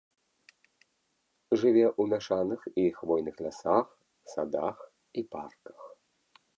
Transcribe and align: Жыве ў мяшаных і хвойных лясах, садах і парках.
Жыве 1.63 1.83
ў 1.89 2.03
мяшаных 2.15 2.61
і 2.87 2.87
хвойных 2.97 3.35
лясах, 3.47 3.87
садах 4.35 4.77
і 5.13 5.21
парках. 5.39 5.79